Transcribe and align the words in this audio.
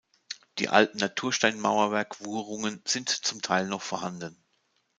Die 0.57 0.67
alten 0.69 0.97
Natursteinmauerwerk-Wuhrungen 0.97 2.81
sind 2.87 3.07
zum 3.09 3.43
Teil 3.43 3.67
noch 3.67 3.83
vorhanden. 3.83 4.43